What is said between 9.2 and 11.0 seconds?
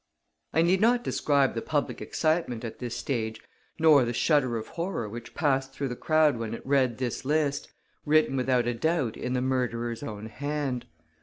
the murderer's own hand.